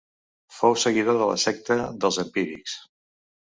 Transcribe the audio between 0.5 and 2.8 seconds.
Fou seguidor de la secta dels empírics.